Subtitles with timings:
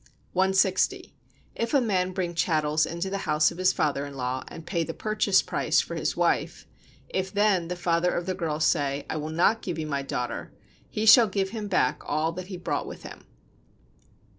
[0.33, 1.13] 160.
[1.53, 4.83] If a man bring chattels into the house of his father in law, and pay
[4.83, 6.65] the "purchase price" [for his wife]:
[7.09, 10.51] if then the father of the girl say: "I will not give you my daughter,"
[10.89, 13.27] he shall give him back all that he brought with him.